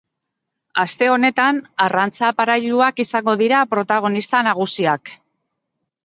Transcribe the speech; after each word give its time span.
Aste 0.83 1.09
honetan 1.15 1.57
arrantza-aparailuak 1.87 3.01
izango 3.03 3.35
dira 3.41 3.59
protagonista 3.75 4.41
nagusiak. 4.49 5.13